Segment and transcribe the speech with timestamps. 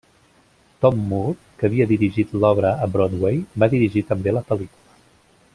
[0.85, 5.03] Tom Moore, que havia dirigit l'obra a Broadway, va dirigir també la pel·lícula.